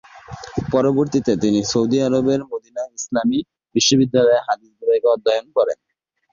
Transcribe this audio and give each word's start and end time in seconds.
পরবর্তীতে 0.71 1.31
তিনি 1.43 1.59
সৌদি 1.71 1.97
আরবের 2.07 2.41
মদীনা 2.51 2.83
ইসলামী 2.97 3.39
বিশ্ববিদ্যালয়ে 3.75 4.45
হাদিস 4.47 4.71
বিভাগে 4.79 5.07
অধ্যয়ন 5.13 5.47
করেন। 5.57 5.77